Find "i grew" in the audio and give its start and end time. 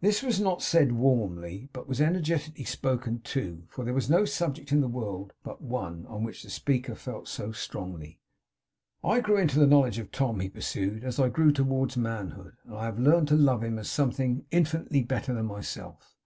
9.04-9.36, 11.20-11.52